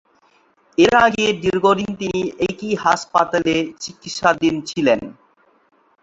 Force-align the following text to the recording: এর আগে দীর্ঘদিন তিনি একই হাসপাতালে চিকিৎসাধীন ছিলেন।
এর 0.77 0.93
আগে 1.05 1.25
দীর্ঘদিন 1.43 1.89
তিনি 1.95 2.19
একই 2.49 2.71
হাসপাতালে 2.83 3.55
চিকিৎসাধীন 3.81 4.55
ছিলেন। 4.69 4.99